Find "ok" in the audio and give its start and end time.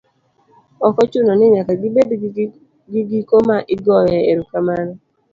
0.87-0.95